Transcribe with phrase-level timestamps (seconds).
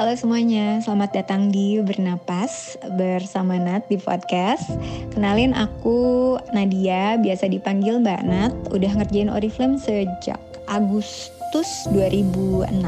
[0.00, 4.64] Halo semuanya, selamat datang di Bernapas bersama Nat di podcast.
[5.12, 10.40] Kenalin aku Nadia, biasa dipanggil Mbak Nat, udah ngerjain Oriflame sejak
[10.72, 12.80] Agustus 2006.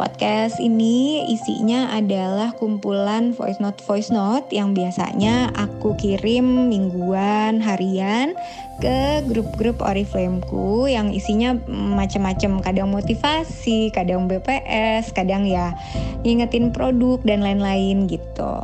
[0.00, 8.32] Podcast ini isinya adalah kumpulan voice note voice note yang biasanya aku kirim mingguan, harian
[8.80, 15.76] ke grup-grup Oriflameku yang isinya macam-macam, kadang motivasi, kadang BPS, kadang ya
[16.24, 18.56] ngingetin produk dan lain-lain gitu.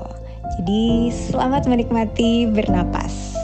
[0.57, 3.36] Jadi selamat menikmati bernapas.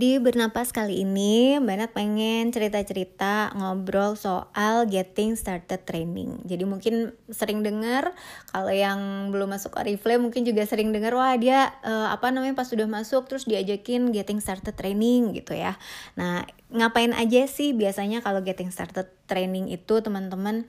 [0.00, 6.40] Di bernapas kali ini, Mbak pengen cerita-cerita ngobrol soal getting started training.
[6.48, 8.16] Jadi mungkin sering dengar,
[8.48, 12.64] kalau yang belum masuk Oriflame mungkin juga sering dengar, wah dia uh, apa namanya pas
[12.64, 15.76] sudah masuk terus diajakin getting started training gitu ya.
[16.16, 20.64] Nah, ngapain aja sih biasanya kalau getting started training itu teman-teman?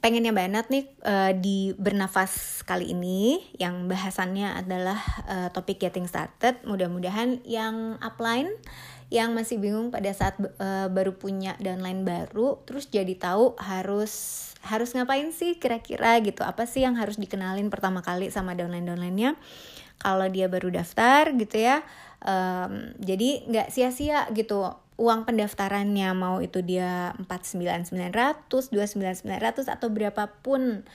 [0.00, 6.58] Pengennya banget nih uh, di bernafas kali ini yang bahasannya adalah uh, topik getting started.
[6.66, 8.50] Mudah-mudahan yang upline
[9.12, 14.12] yang masih bingung pada saat uh, baru punya downline baru terus jadi tahu harus
[14.64, 16.40] harus ngapain sih kira-kira gitu.
[16.42, 19.36] Apa sih yang harus dikenalin pertama kali sama downline-downline-nya
[20.00, 21.84] kalau dia baru daftar gitu ya.
[22.24, 24.64] Um, jadi nggak sia-sia gitu
[24.94, 30.86] uang pendaftarannya mau itu dia 49900, 29900 atau berapapun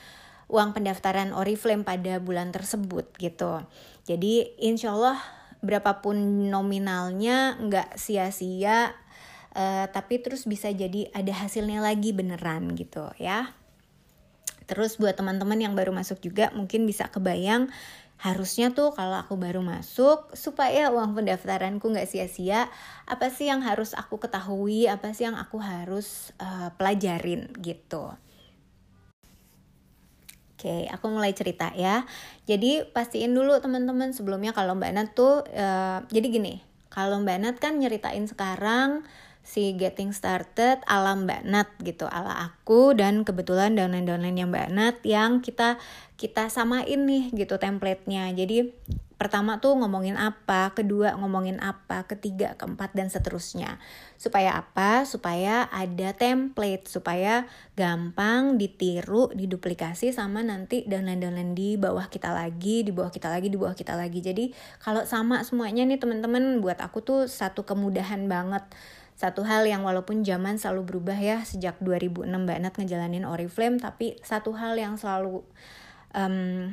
[0.49, 3.61] uang pendaftaran Oriflame pada bulan tersebut gitu.
[4.07, 5.19] Jadi insya Allah
[5.59, 8.95] berapapun nominalnya nggak sia-sia
[9.53, 13.53] uh, tapi terus bisa jadi ada hasilnya lagi beneran gitu ya.
[14.65, 17.73] Terus buat teman-teman yang baru masuk juga mungkin bisa kebayang
[18.19, 22.67] harusnya tuh kalau aku baru masuk supaya uang pendaftaranku nggak sia-sia
[23.07, 28.11] apa sih yang harus aku ketahui apa sih yang aku harus uh, pelajarin gitu
[30.59, 32.03] Oke, aku mulai cerita ya.
[32.43, 36.59] Jadi pastiin dulu teman-teman sebelumnya kalau Mbak Nat tuh, uh, jadi gini,
[36.91, 39.07] kalau Mbak Nat kan nyeritain sekarang
[39.49, 44.97] si getting started ala Mbak Nat gitu ala aku dan kebetulan downline-downline yang Mbak Nat
[45.01, 45.81] yang kita
[46.21, 48.69] kita samain nih gitu templatenya jadi
[49.19, 53.75] pertama tuh ngomongin apa, kedua ngomongin apa, ketiga, keempat dan seterusnya.
[54.15, 55.03] Supaya apa?
[55.03, 57.43] Supaya ada template, supaya
[57.75, 63.59] gampang ditiru, diduplikasi sama nanti downline-downline di bawah kita lagi, di bawah kita lagi, di
[63.59, 64.23] bawah kita lagi.
[64.23, 68.63] Jadi kalau sama semuanya nih teman-teman buat aku tuh satu kemudahan banget
[69.19, 74.15] satu hal yang walaupun zaman selalu berubah ya sejak 2006 Mbak Nat ngejalanin Oriflame tapi
[74.23, 75.43] satu hal yang selalu
[76.15, 76.71] um,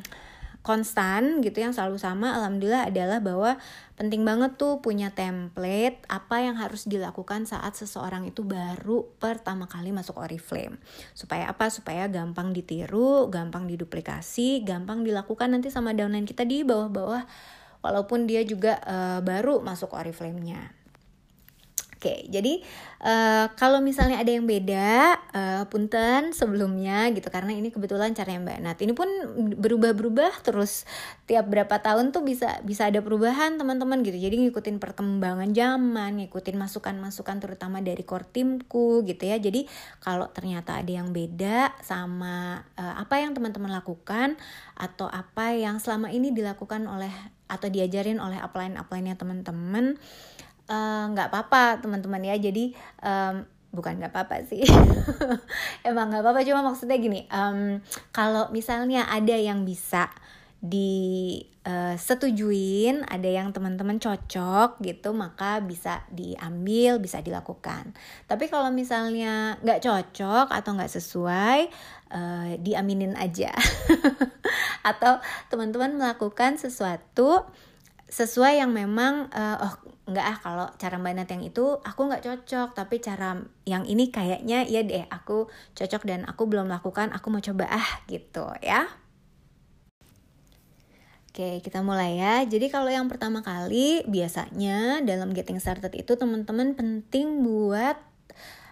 [0.63, 3.59] konstan gitu yang selalu sama alhamdulillah adalah bahwa
[3.99, 9.91] penting banget tuh punya template apa yang harus dilakukan saat seseorang itu baru pertama kali
[9.91, 10.79] masuk Oriflame
[11.19, 11.67] supaya apa?
[11.71, 17.27] Supaya gampang ditiru gampang diduplikasi gampang dilakukan nanti sama downline kita di bawah-bawah
[17.83, 20.76] walaupun dia juga uh, baru masuk Oriflame-nya
[22.07, 22.63] Oke, jadi
[23.03, 28.47] uh, kalau misalnya ada yang beda, uh, punten sebelumnya gitu karena ini kebetulan cara yang
[28.47, 28.79] Mbak Nat.
[28.79, 29.11] Ini pun
[29.59, 30.87] berubah-berubah terus
[31.27, 34.23] tiap berapa tahun tuh bisa bisa ada perubahan teman-teman gitu.
[34.23, 39.43] Jadi ngikutin perkembangan zaman, ngikutin masukan-masukan terutama dari core timku gitu ya.
[39.43, 39.67] Jadi
[39.99, 44.39] kalau ternyata ada yang beda sama uh, apa yang teman-teman lakukan
[44.79, 47.11] atau apa yang selama ini dilakukan oleh
[47.51, 49.99] atau diajarin oleh upline-upline-nya teman-teman
[50.67, 52.37] nggak uh, apa-apa teman-teman ya.
[52.39, 53.47] Jadi um,
[53.77, 54.65] bukan nggak apa-apa sih.
[55.89, 57.79] Emang nggak apa-apa cuma maksudnya gini um,
[58.11, 60.09] kalau misalnya ada yang bisa
[60.57, 61.37] di
[61.69, 67.93] uh, setujuin ada yang teman-teman cocok gitu maka bisa diambil bisa dilakukan.
[68.25, 71.61] Tapi kalau misalnya nggak cocok atau nggak sesuai
[72.11, 73.53] uh, diaminin aja.
[74.91, 75.19] Atau
[75.53, 77.45] teman-teman melakukan sesuatu
[78.07, 79.75] sesuai yang memang uh, oh
[80.07, 84.15] nggak ah kalau cara mbak Nat yang itu aku nggak cocok tapi cara yang ini
[84.15, 88.87] kayaknya ya deh aku cocok dan aku belum lakukan aku mau coba ah gitu ya
[91.37, 92.49] Oke, kita mulai ya.
[92.49, 98.01] Jadi kalau yang pertama kali biasanya dalam getting started itu teman-teman penting buat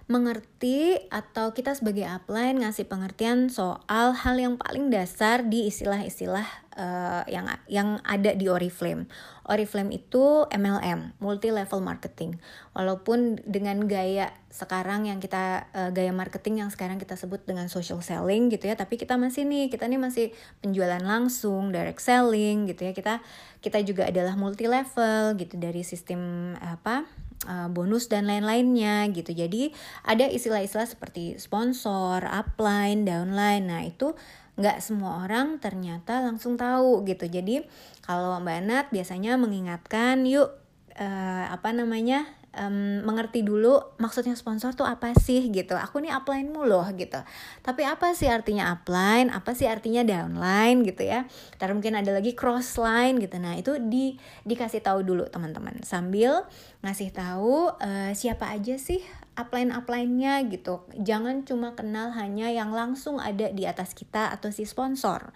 [0.05, 6.45] mengerti atau kita sebagai upline ngasih pengertian soal hal yang paling dasar di istilah-istilah
[6.77, 9.09] uh, yang yang ada di Oriflame.
[9.49, 12.37] Oriflame itu MLM, multi level marketing.
[12.77, 18.05] Walaupun dengan gaya sekarang yang kita uh, gaya marketing yang sekarang kita sebut dengan social
[18.05, 20.27] selling gitu ya, tapi kita masih nih, kita nih masih
[20.61, 22.93] penjualan langsung, direct selling gitu ya.
[22.93, 23.25] Kita
[23.65, 27.09] kita juga adalah multi level gitu dari sistem apa
[27.47, 29.33] uh, bonus dan lain-lainnya gitu.
[29.33, 29.71] Jadi
[30.05, 33.65] ada istilah-istilah seperti sponsor, upline, downline.
[33.69, 34.13] Nah itu
[34.55, 37.27] nggak semua orang ternyata langsung tahu gitu.
[37.27, 37.67] Jadi
[38.05, 40.55] kalau Mbak Nat biasanya mengingatkan yuk
[40.99, 42.27] uh, apa namanya
[42.59, 45.75] um, mengerti dulu maksudnya sponsor tuh apa sih gitu.
[45.75, 47.21] Aku nih upline mu loh gitu.
[47.61, 49.31] Tapi apa sih artinya upline?
[49.31, 51.27] Apa sih artinya downline gitu ya?
[51.59, 53.37] Ntar mungkin ada lagi crossline gitu.
[53.39, 54.17] Nah itu di
[54.47, 56.47] dikasih tahu dulu teman-teman sambil
[56.85, 59.03] ngasih tahu uh, siapa aja sih
[59.35, 60.87] upline upline-nya gitu.
[60.95, 65.35] Jangan cuma kenal hanya yang langsung ada di atas kita atau si sponsor.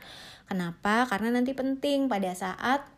[0.49, 1.05] Kenapa?
[1.05, 2.98] Karena nanti penting pada saat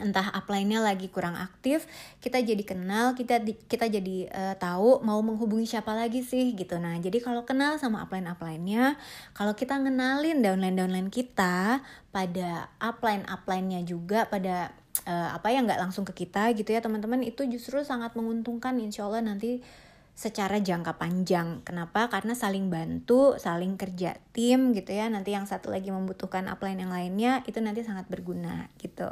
[0.00, 1.84] entah upline-nya lagi kurang aktif,
[2.24, 6.80] kita jadi kenal, kita kita jadi uh, tahu mau menghubungi siapa lagi sih gitu.
[6.80, 8.96] Nah, jadi kalau kenal sama upline upline-nya,
[9.36, 14.72] kalau kita ngenalin downline-downline kita pada upline upline-nya juga pada
[15.04, 19.08] uh, apa yang nggak langsung ke kita gitu ya teman-teman itu justru sangat menguntungkan insya
[19.08, 19.64] Allah nanti
[20.12, 21.64] secara jangka panjang.
[21.64, 22.12] Kenapa?
[22.12, 25.08] Karena saling bantu, saling kerja tim gitu ya.
[25.08, 29.08] Nanti yang satu lagi membutuhkan upline yang lainnya itu nanti sangat berguna gitu.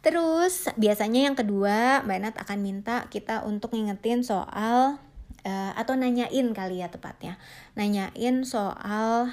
[0.00, 4.96] Terus biasanya yang kedua Mbak Nat akan minta kita untuk ngingetin soal
[5.44, 7.36] uh, atau nanyain kali ya tepatnya.
[7.76, 9.28] Nanyain soal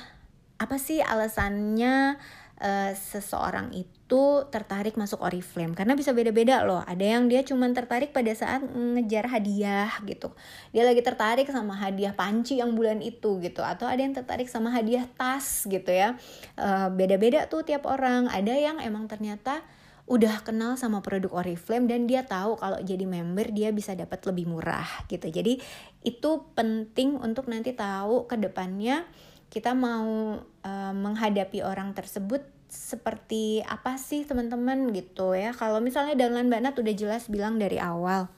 [0.57, 2.19] apa sih alasannya
[2.59, 6.83] uh, seseorang itu tertarik masuk Oriflame karena bisa beda-beda loh.
[6.83, 10.35] Ada yang dia cuma tertarik pada saat ngejar hadiah gitu.
[10.75, 14.73] Dia lagi tertarik sama hadiah panci yang bulan itu gitu atau ada yang tertarik sama
[14.73, 16.19] hadiah tas gitu ya.
[16.59, 18.27] Uh, beda-beda tuh tiap orang.
[18.27, 19.63] Ada yang emang ternyata
[20.07, 24.47] udah kenal sama produk Oriflame dan dia tahu kalau jadi member dia bisa dapat lebih
[24.47, 25.27] murah gitu.
[25.27, 25.59] Jadi
[26.07, 29.03] itu penting untuk nanti tahu ke depannya
[29.51, 35.51] kita mau uh, menghadapi orang tersebut seperti apa sih teman-teman gitu ya.
[35.51, 38.31] Kalau misalnya dengan Mbak Nat udah jelas bilang dari awal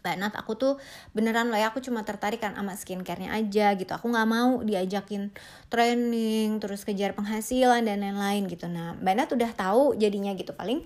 [0.00, 0.72] Mbak Nat aku tuh
[1.12, 3.92] beneran loh ya aku cuma tertarik kan sama skincarenya aja gitu.
[3.92, 5.32] Aku nggak mau diajakin
[5.68, 8.66] training terus kejar penghasilan dan lain-lain gitu.
[8.66, 10.56] Nah Mbak Nat udah tahu jadinya gitu.
[10.56, 10.82] Paling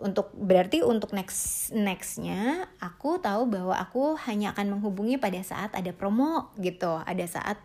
[0.00, 5.92] untuk berarti untuk next nextnya aku tahu bahwa aku hanya akan menghubungi pada saat ada
[5.92, 7.00] promo gitu.
[7.04, 7.58] Ada saat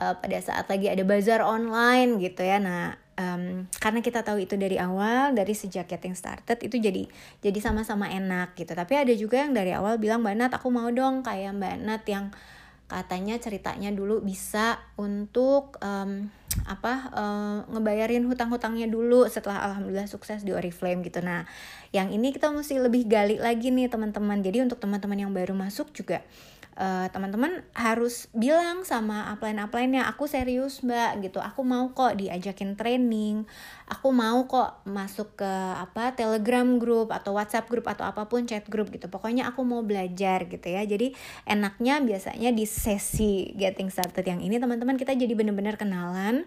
[0.00, 2.56] uh, pada saat lagi ada bazar online gitu ya.
[2.56, 7.06] Nah um, karena kita tahu itu dari awal dari sejak getting started itu jadi
[7.40, 10.90] jadi sama-sama enak gitu tapi ada juga yang dari awal bilang mbak Nat aku mau
[10.90, 12.34] dong kayak mbak Nat yang
[12.84, 16.28] katanya ceritanya dulu bisa untuk um,
[16.68, 21.18] apa uh, ngebayarin hutang-hutangnya dulu setelah alhamdulillah sukses di Oriflame gitu.
[21.18, 21.48] Nah,
[21.90, 24.38] yang ini kita mesti lebih gali lagi nih teman-teman.
[24.44, 26.22] Jadi untuk teman-teman yang baru masuk juga
[26.74, 31.38] uh, teman-teman harus bilang sama upline-upline-nya aku serius mbak gitu.
[31.38, 33.46] Aku mau kok diajakin training.
[33.90, 38.66] Aku mau kok masuk ke apa telegram group atau whatsapp group atau apa pun chat
[38.66, 39.06] group gitu.
[39.06, 40.82] Pokoknya aku mau belajar gitu ya.
[40.82, 41.14] Jadi
[41.46, 46.46] enaknya biasanya di sesi getting started yang ini teman-teman kita jadi bener-bener kenalan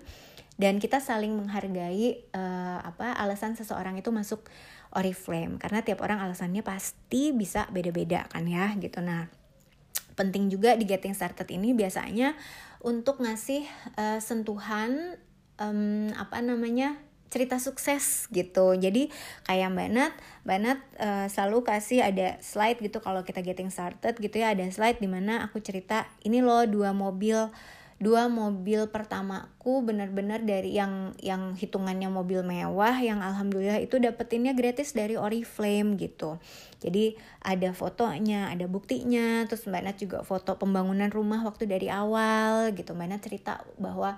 [0.58, 4.44] dan kita saling menghargai uh, apa alasan seseorang itu masuk
[4.88, 5.62] Oriflame.
[5.62, 9.04] Karena tiap orang alasannya pasti bisa beda-beda kan ya gitu.
[9.04, 9.47] Nah
[10.18, 12.34] penting juga di getting started ini biasanya
[12.82, 13.64] untuk ngasih
[13.96, 15.16] uh, sentuhan
[15.62, 19.12] um, apa namanya cerita sukses gitu jadi
[19.46, 20.14] kayak mbak Nat
[20.48, 24.64] mbak Nat uh, selalu kasih ada slide gitu kalau kita getting started gitu ya ada
[24.72, 27.52] slide di mana aku cerita ini loh dua mobil
[27.98, 34.94] dua mobil pertamaku benar-benar dari yang yang hitungannya mobil mewah yang alhamdulillah itu dapetinnya gratis
[34.94, 36.38] dari Oriflame gitu.
[36.88, 42.72] Jadi ada fotonya, ada buktinya, terus Mbak Nat juga foto pembangunan rumah waktu dari awal
[42.72, 42.96] gitu.
[42.96, 44.16] Mbak Nat cerita bahwa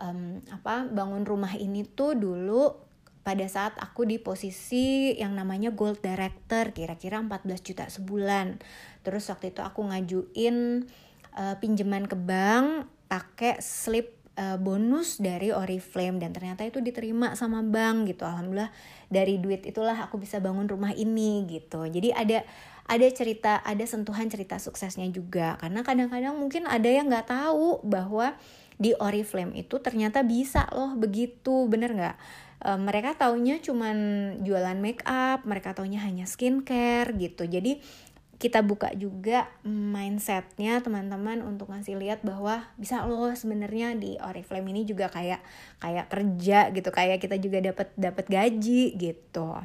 [0.00, 2.72] um, apa bangun rumah ini tuh dulu
[3.20, 8.62] pada saat aku di posisi yang namanya gold director kira-kira 14 juta sebulan.
[9.02, 10.86] Terus waktu itu aku ngajuin
[11.36, 17.64] uh, pinjaman ke bank pakai slip uh, bonus dari Oriflame dan ternyata itu diterima sama
[17.64, 18.22] bank gitu.
[18.22, 18.70] Alhamdulillah
[19.08, 21.88] dari duit itulah aku bisa bangun rumah ini gitu.
[21.88, 22.44] Jadi ada
[22.86, 25.58] ada cerita ada sentuhan cerita suksesnya juga.
[25.58, 28.38] Karena kadang-kadang mungkin ada yang nggak tahu bahwa
[28.76, 31.66] di Oriflame itu ternyata bisa loh begitu.
[31.66, 32.16] Bener nggak?
[32.62, 33.96] E, mereka taunya cuman
[34.44, 37.48] jualan make up mereka taunya hanya skincare gitu.
[37.48, 37.80] Jadi
[38.36, 44.84] kita buka juga mindsetnya teman-teman untuk ngasih lihat bahwa bisa loh sebenarnya di Oriflame ini
[44.84, 45.40] juga kayak
[45.80, 49.56] kayak kerja gitu kayak kita juga dapat dapat gaji gitu.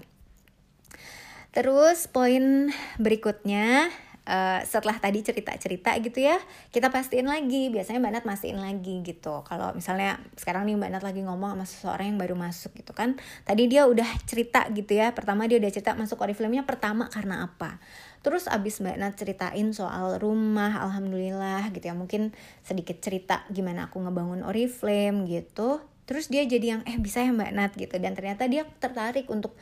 [1.51, 6.38] Terus poin berikutnya Uh, setelah tadi cerita-cerita gitu ya
[6.70, 7.74] kita pastiin lagi.
[7.74, 9.42] Biasanya mbak Nat mastiin lagi gitu.
[9.42, 13.18] Kalau misalnya sekarang nih mbak Nat lagi ngomong sama seseorang yang baru masuk gitu kan
[13.50, 15.10] tadi dia udah cerita gitu ya.
[15.18, 17.82] Pertama dia udah cerita masuk Oriflame-nya pertama karena apa
[18.22, 21.96] Terus abis Mbak Nat ceritain soal rumah, alhamdulillah gitu ya.
[21.98, 25.82] Mungkin sedikit cerita gimana aku ngebangun Oriflame gitu.
[26.06, 27.98] Terus dia jadi yang eh bisa ya Mbak Nat gitu.
[27.98, 29.58] Dan ternyata dia tertarik untuk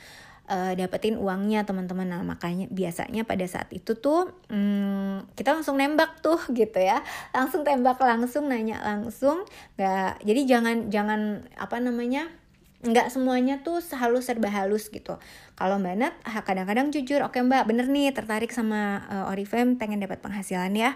[0.50, 2.10] uh, dapetin uangnya teman-teman.
[2.10, 7.00] Nah makanya biasanya pada saat itu tuh hmm, kita langsung nembak tuh gitu ya,
[7.32, 9.46] langsung tembak langsung nanya langsung.
[9.78, 12.28] Gak jadi jangan jangan apa namanya
[12.80, 15.20] nggak semuanya tuh halus serba halus gitu.
[15.60, 16.16] Kalau Mbak Nat
[16.48, 20.96] kadang-kadang jujur, oke okay, Mbak bener nih tertarik sama uh, Oriflame pengen dapat penghasilan ya.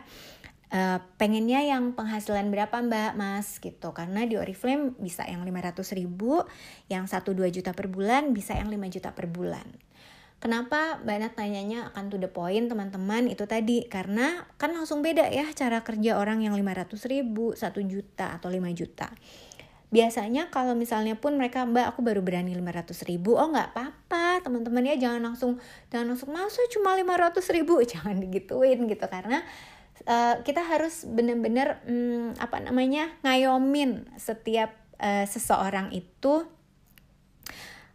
[0.73, 6.41] Uh, pengennya yang penghasilan berapa mbak mas gitu karena di Oriflame bisa yang 500 ribu
[6.89, 9.69] yang 1-2 juta per bulan bisa yang 5 juta per bulan
[10.43, 15.31] Kenapa Mbak Nat nanyanya akan to the point teman-teman itu tadi karena kan langsung beda
[15.31, 19.07] ya cara kerja orang yang 500 ribu, 1 juta atau 5 juta
[19.93, 23.37] biasanya kalau misalnya pun mereka mbak aku baru berani 500 ribu.
[23.37, 25.61] Oh nggak apa-apa teman-teman ya jangan langsung
[25.93, 27.77] jangan langsung masuk cuma 500 ribu?
[27.93, 29.45] Jangan digituin gitu karena
[30.09, 36.49] uh, kita harus bener-bener um, apa namanya ngayomin setiap uh, seseorang itu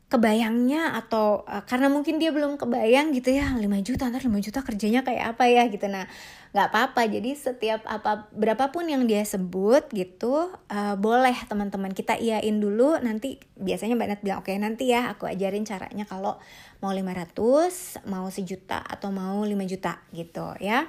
[0.08, 4.64] kebayangnya atau uh, karena mungkin dia belum kebayang gitu ya 5 juta ntar 5 juta
[4.64, 5.68] kerjanya kayak apa ya?
[5.68, 5.84] Gitu.
[5.84, 6.08] Nah
[6.56, 7.04] nggak apa-apa.
[7.12, 12.96] Jadi setiap apa berapapun yang dia sebut gitu uh, boleh teman-teman kita iyain dulu.
[13.04, 16.40] Nanti biasanya mbak Nat bilang oke okay, nanti ya aku ajarin caranya kalau
[16.80, 20.88] mau 500 mau sejuta atau mau 5 juta gitu ya.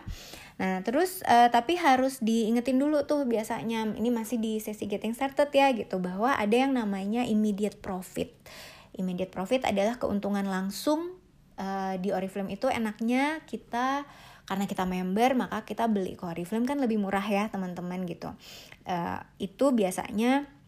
[0.60, 5.52] Nah, terus uh, tapi harus diingetin dulu tuh biasanya ini masih di sesi getting started
[5.52, 6.00] ya gitu.
[6.00, 8.32] Bahwa ada yang namanya immediate profit
[9.00, 11.16] immediate profit adalah keuntungan langsung
[11.56, 14.04] uh, di Oriflame itu enaknya kita
[14.44, 16.20] karena kita member maka kita beli.
[16.20, 18.30] Ke Oriflame kan lebih murah ya teman-teman gitu.
[18.84, 20.59] Uh, itu biasanya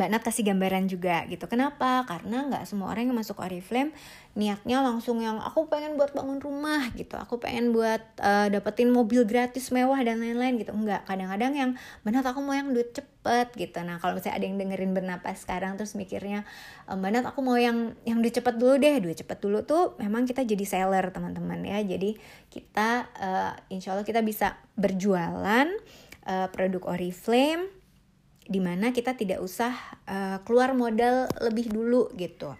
[0.00, 1.44] Mbak Nat kasih gambaran juga gitu.
[1.44, 2.08] Kenapa?
[2.08, 3.92] Karena nggak semua orang yang masuk Oriflame
[4.32, 7.20] niatnya langsung yang aku pengen buat bangun rumah gitu.
[7.20, 10.72] Aku pengen buat uh, dapetin mobil gratis mewah dan lain-lain gitu.
[10.72, 11.04] Enggak.
[11.04, 13.76] Kadang-kadang yang Mbak Nat aku mau yang duit cepet gitu.
[13.84, 16.48] Nah kalau misalnya ada yang dengerin bernapas sekarang terus mikirnya
[16.88, 19.04] eh, Mbak Nat aku mau yang yang duit cepet dulu deh.
[19.04, 21.84] Duit cepet dulu tuh memang kita jadi seller teman-teman ya.
[21.84, 22.16] Jadi
[22.48, 25.68] kita uh, insya Allah kita bisa berjualan
[26.24, 27.79] uh, produk Oriflame
[28.50, 29.70] di mana kita tidak usah
[30.10, 32.50] uh, keluar modal lebih dulu gitu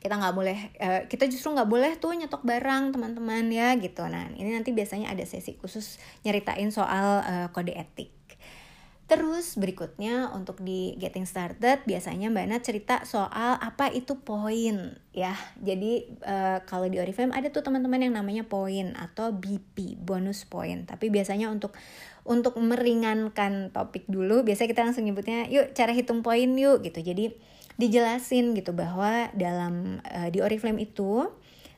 [0.00, 4.32] kita nggak boleh uh, kita justru nggak boleh tuh nyetok barang teman-teman ya gitu nah
[4.32, 8.16] ini nanti biasanya ada sesi khusus nyeritain soal uh, kode etik
[9.06, 15.30] Terus berikutnya untuk di getting started biasanya Mbak Nat cerita soal apa itu poin ya.
[15.62, 20.90] Jadi uh, kalau di Oriflame ada tuh teman-teman yang namanya poin atau BP bonus point.
[20.90, 21.70] Tapi biasanya untuk
[22.26, 27.00] untuk meringankan topik dulu biasanya kita langsung nyebutnya yuk cara hitung poin yuk gitu.
[27.00, 27.32] Jadi
[27.76, 31.30] dijelasin gitu bahwa dalam uh, di Oriflame itu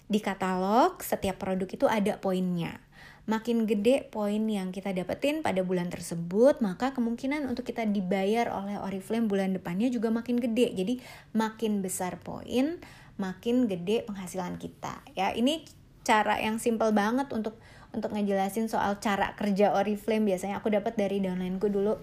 [0.09, 2.81] di katalog setiap produk itu ada poinnya
[3.28, 8.81] makin gede poin yang kita dapetin pada bulan tersebut, maka kemungkinan untuk kita dibayar oleh
[8.81, 10.73] Oriflame bulan depannya juga makin gede.
[10.73, 11.05] Jadi
[11.37, 12.81] makin besar poin,
[13.21, 15.05] makin gede penghasilan kita.
[15.12, 15.69] Ya, ini
[16.09, 17.61] cara yang simple banget untuk
[17.92, 20.28] untuk ngejelasin soal cara kerja Oriflame.
[20.28, 21.97] Biasanya aku dapat dari downlineku dulu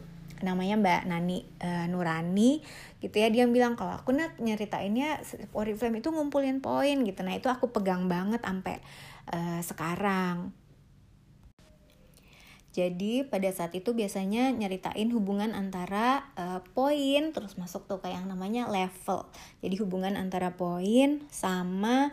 [0.43, 2.59] namanya Mbak Nani uh, Nurani
[2.99, 5.23] gitu ya dia bilang kalau aku nat nyeritainnya
[5.55, 8.83] Oriflame itu ngumpulin poin gitu nah itu aku pegang banget sampai
[9.31, 10.51] uh, sekarang
[12.75, 18.27] jadi pada saat itu biasanya nyeritain hubungan antara uh, poin terus masuk tuh kayak yang
[18.27, 19.31] namanya level.
[19.63, 22.11] Jadi hubungan antara poin sama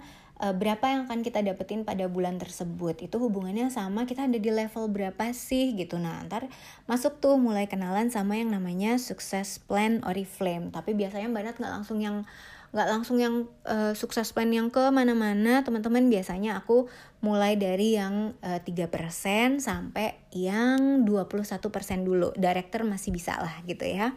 [0.50, 2.98] berapa yang akan kita dapetin pada bulan tersebut.
[2.98, 6.02] Itu hubungannya sama kita ada di level berapa sih gitu.
[6.02, 6.50] Nah, ntar
[6.90, 10.74] masuk tuh mulai kenalan sama yang namanya sukses plan Oriflame.
[10.74, 12.26] Tapi biasanya Mbak Nat nggak langsung yang
[12.72, 16.88] nggak langsung yang uh, sukses plan yang ke mana-mana teman-teman biasanya aku
[17.20, 21.60] mulai dari yang uh, eh, 3% sampai yang 21%
[22.00, 24.16] dulu director masih bisa lah gitu ya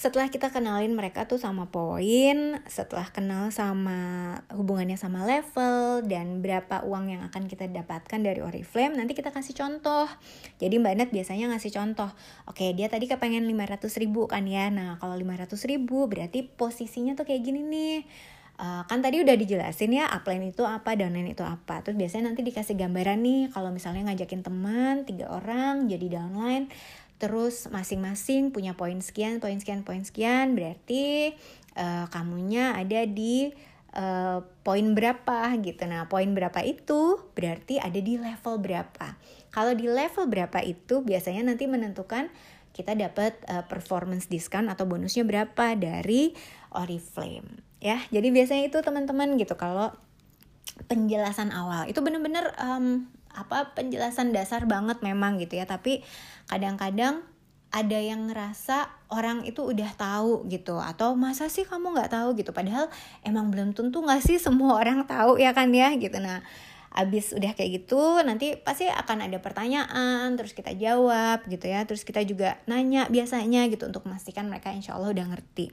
[0.00, 6.88] setelah kita kenalin mereka tuh sama poin, setelah kenal sama hubungannya sama level dan berapa
[6.88, 10.08] uang yang akan kita dapatkan dari Oriflame, nanti kita kasih contoh.
[10.56, 12.08] Jadi Mbak Nat biasanya ngasih contoh.
[12.48, 14.72] Oke, dia tadi kepengen 500 ribu kan ya.
[14.72, 17.98] Nah, kalau 500 ribu berarti posisinya tuh kayak gini nih.
[18.60, 22.44] Uh, kan tadi udah dijelasin ya upline itu apa downline itu apa terus biasanya nanti
[22.44, 26.68] dikasih gambaran nih kalau misalnya ngajakin teman tiga orang jadi downline
[27.20, 31.36] terus masing-masing punya poin sekian poin sekian poin sekian berarti
[31.76, 33.52] uh, kamunya ada di
[33.94, 35.82] uh, poin berapa gitu.
[35.84, 39.20] Nah poin berapa itu berarti ada di level berapa.
[39.52, 42.32] Kalau di level berapa itu biasanya nanti menentukan
[42.70, 46.32] kita dapat uh, performance discount atau bonusnya berapa dari
[46.72, 48.00] Oriflame ya.
[48.08, 49.92] Jadi biasanya itu teman-teman gitu kalau
[50.86, 51.84] penjelasan awal.
[51.90, 55.66] Itu bener-bener um, apa penjelasan dasar banget memang gitu ya.
[55.68, 56.02] Tapi
[56.50, 57.22] kadang-kadang
[57.70, 60.82] ada yang ngerasa orang itu udah tahu gitu.
[60.82, 62.50] Atau masa sih kamu nggak tahu gitu?
[62.50, 62.90] Padahal
[63.22, 65.94] emang belum tentu nggak sih semua orang tahu ya kan ya?
[65.94, 66.18] Gitu.
[66.18, 66.42] Nah
[66.90, 71.86] abis udah kayak gitu nanti pasti akan ada pertanyaan terus kita jawab gitu ya.
[71.86, 75.70] Terus kita juga nanya biasanya gitu untuk memastikan mereka insya Allah udah ngerti.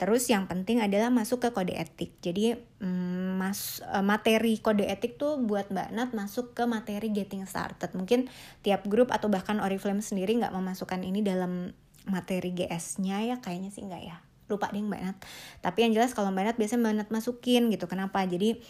[0.00, 2.16] Terus yang penting adalah masuk ke kode etik.
[2.24, 7.44] Jadi mm, mas eh, materi kode etik tuh buat mbak Nat masuk ke materi getting
[7.44, 7.92] started.
[7.92, 8.32] Mungkin
[8.64, 13.84] tiap grup atau bahkan Oriflame sendiri nggak memasukkan ini dalam materi GS-nya ya kayaknya sih
[13.84, 15.16] nggak ya lupa deh Mbak Nat.
[15.64, 17.84] Tapi yang jelas kalau Mbak Nat biasanya Mbak Nat masukin gitu.
[17.88, 18.22] Kenapa?
[18.28, 18.60] Jadi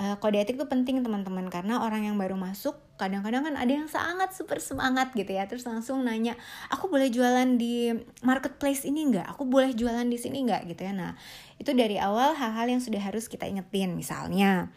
[0.00, 3.88] uh, kode etik tuh penting teman-teman karena orang yang baru masuk kadang-kadang kan ada yang
[3.90, 6.32] sangat super semangat gitu ya terus langsung nanya
[6.72, 7.92] aku boleh jualan di
[8.24, 11.12] marketplace ini nggak aku boleh jualan di sini nggak gitu ya nah
[11.60, 14.72] itu dari awal hal-hal yang sudah harus kita ingetin misalnya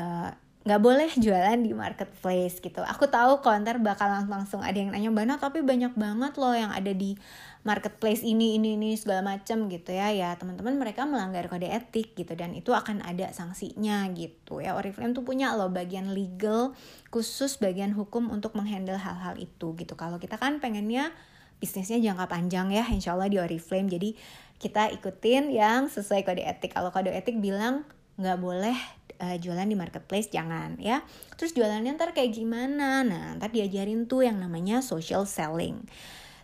[0.00, 2.84] uh, nggak boleh jualan di marketplace gitu.
[2.84, 6.92] Aku tahu konter bakal langsung ada yang nanya banget tapi banyak banget loh yang ada
[6.92, 7.16] di
[7.64, 10.12] marketplace ini ini ini segala macam gitu ya.
[10.12, 14.60] Ya teman-teman mereka melanggar kode etik gitu dan itu akan ada sanksinya gitu.
[14.60, 16.76] Ya Oriflame tuh punya loh bagian legal
[17.08, 19.96] khusus bagian hukum untuk menghandle hal-hal itu gitu.
[19.96, 21.08] Kalau kita kan pengennya
[21.56, 23.88] bisnisnya jangka panjang ya insya Allah di Oriflame.
[23.88, 24.12] Jadi
[24.60, 26.76] kita ikutin yang sesuai kode etik.
[26.76, 27.88] Kalau kode etik bilang
[28.18, 28.76] nggak boleh
[29.20, 31.04] uh, jualan di marketplace jangan ya
[31.36, 35.84] terus jualannya ntar kayak gimana nah ntar diajarin tuh yang namanya social selling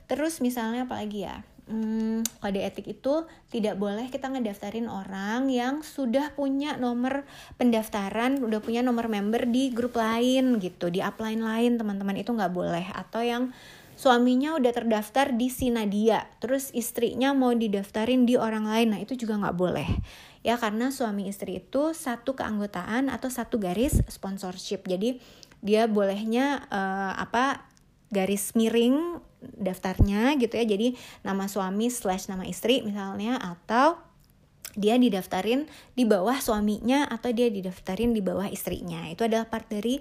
[0.07, 1.43] Terus misalnya apalagi ya?
[1.67, 7.27] Hmm, kode etik itu tidak boleh kita ngedaftarin orang yang sudah punya nomor
[7.59, 12.55] pendaftaran, udah punya nomor member di grup lain gitu, di upline lain teman-teman itu nggak
[12.55, 12.87] boleh.
[12.95, 13.51] Atau yang
[13.99, 19.35] suaminya udah terdaftar di Sinadia, terus istrinya mau didaftarin di orang lain, nah itu juga
[19.35, 19.91] nggak boleh.
[20.47, 24.87] Ya karena suami istri itu satu keanggotaan atau satu garis sponsorship.
[24.87, 25.19] Jadi
[25.59, 27.67] dia bolehnya uh, apa
[28.15, 30.63] garis miring daftarnya gitu ya.
[30.63, 30.95] Jadi
[31.27, 33.99] nama suami slash nama istri misalnya atau
[34.77, 39.09] dia didaftarin di bawah suaminya atau dia didaftarin di bawah istrinya.
[39.11, 39.99] Itu adalah part dari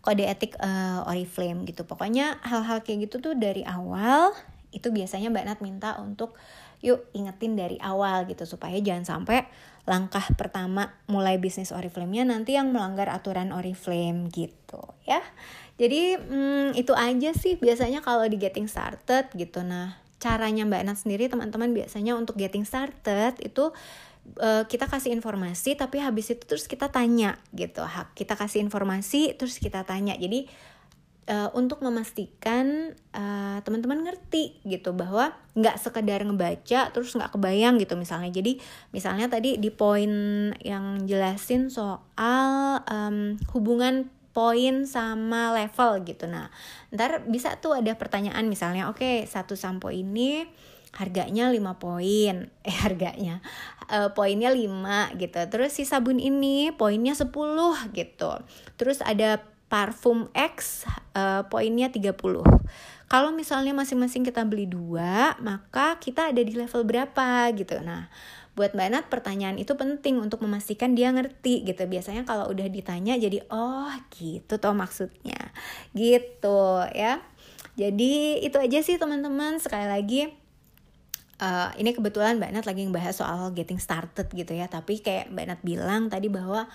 [0.00, 1.86] kode etik uh, Oriflame gitu.
[1.86, 4.34] Pokoknya hal-hal kayak gitu tuh dari awal
[4.74, 6.34] itu biasanya Mbak Nat minta untuk
[6.82, 8.48] yuk ingetin dari awal gitu.
[8.48, 9.44] Supaya jangan sampai
[9.84, 15.20] langkah pertama mulai bisnis Oriflame-nya nanti yang melanggar aturan Oriflame gitu ya.
[15.76, 19.60] Jadi hmm, itu aja sih biasanya kalau di getting started gitu.
[19.60, 23.76] Nah caranya mbak Nat sendiri teman-teman biasanya untuk getting started itu
[24.40, 27.84] uh, kita kasih informasi tapi habis itu terus kita tanya gitu.
[28.16, 30.16] Kita kasih informasi terus kita tanya.
[30.16, 30.48] Jadi
[31.28, 37.96] uh, untuk memastikan uh, teman-teman ngerti gitu bahwa nggak sekedar ngebaca terus nggak kebayang gitu
[37.96, 38.30] misalnya.
[38.32, 38.60] Jadi
[38.92, 40.10] misalnya tadi di poin
[40.60, 46.26] yang jelasin soal um, hubungan poin sama level gitu.
[46.26, 46.50] Nah
[46.90, 50.44] ntar bisa tuh ada pertanyaan misalnya oke okay, satu sampo ini
[50.94, 52.36] harganya 5 poin.
[52.68, 53.42] Eh harganya
[53.90, 55.40] uh, poinnya 5 gitu.
[55.50, 57.30] Terus si sabun ini poinnya 10
[57.94, 58.32] gitu.
[58.74, 60.86] Terus ada parfum X
[61.18, 62.14] uh, poinnya 30
[63.10, 68.06] kalau misalnya masing-masing kita beli dua maka kita ada di level berapa gitu nah
[68.54, 71.82] buat Mbak Nat pertanyaan itu penting untuk memastikan dia ngerti gitu.
[71.90, 75.50] Biasanya kalau udah ditanya jadi oh gitu toh maksudnya.
[75.90, 76.62] Gitu
[76.94, 77.18] ya.
[77.74, 79.58] Jadi itu aja sih teman-teman.
[79.58, 80.22] Sekali lagi
[81.34, 85.46] Uh, ini kebetulan Mbak Nat lagi ngebahas soal getting started gitu ya tapi kayak Mbak
[85.50, 86.70] Nat bilang tadi bahwa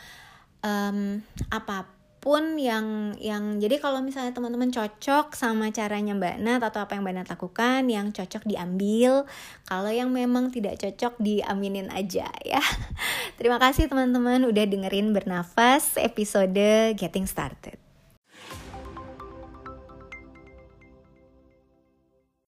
[0.60, 1.88] um, apa
[2.20, 7.08] pun yang yang jadi kalau misalnya teman-teman cocok sama caranya Mbak Nat atau apa yang
[7.08, 9.24] Mbak Nat lakukan yang cocok diambil.
[9.66, 12.62] Kalau yang memang tidak cocok diaminin aja ya.
[13.40, 17.89] Terima kasih teman-teman udah dengerin bernafas episode getting started